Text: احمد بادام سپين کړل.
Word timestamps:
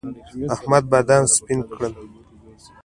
احمد 0.53 0.83
بادام 0.91 1.23
سپين 1.35 1.59
کړل. 1.69 1.93